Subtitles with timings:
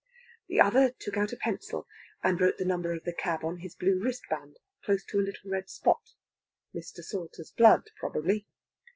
[0.47, 1.85] The other took out a pencil,
[2.23, 5.51] and wrote the number of the cab on his blue wristband, close to a little
[5.51, 6.01] red spot
[6.73, 7.03] Mr.
[7.03, 8.47] Salter's blood probably.